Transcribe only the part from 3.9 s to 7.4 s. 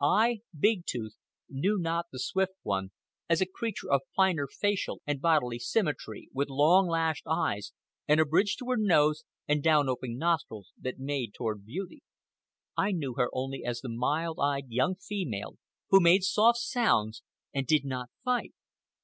of finer facial and bodily symmetry, with long lashed